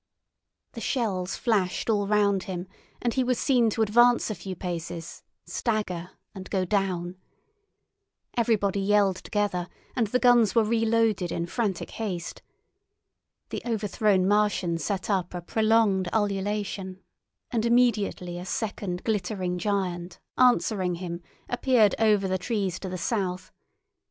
The 0.71 0.81
shells 0.81 1.35
flashed 1.35 1.87
all 1.87 2.07
round 2.07 2.45
him, 2.45 2.67
and 3.03 3.13
he 3.13 3.23
was 3.23 3.37
seen 3.37 3.69
to 3.69 3.83
advance 3.83 4.31
a 4.31 4.33
few 4.33 4.55
paces, 4.55 5.21
stagger, 5.45 6.09
and 6.33 6.49
go 6.49 6.65
down. 6.65 7.17
Everybody 8.35 8.79
yelled 8.79 9.17
together, 9.17 9.67
and 9.95 10.07
the 10.07 10.17
guns 10.17 10.55
were 10.55 10.63
reloaded 10.63 11.31
in 11.31 11.45
frantic 11.45 11.91
haste. 11.91 12.41
The 13.49 13.61
overthrown 13.63 14.27
Martian 14.27 14.79
set 14.79 15.07
up 15.07 15.35
a 15.35 15.41
prolonged 15.43 16.09
ululation, 16.11 17.03
and 17.51 17.63
immediately 17.63 18.39
a 18.39 18.45
second 18.47 19.03
glittering 19.03 19.59
giant, 19.59 20.17
answering 20.35 20.95
him, 20.95 21.21
appeared 21.47 21.93
over 21.99 22.27
the 22.27 22.39
trees 22.39 22.79
to 22.79 22.89
the 22.89 22.97
south. 22.97 23.51